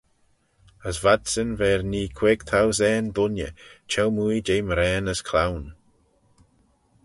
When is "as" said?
0.89-0.97, 5.13-5.21